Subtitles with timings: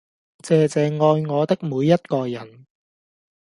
[0.43, 2.65] 謝謝愛我的每一個人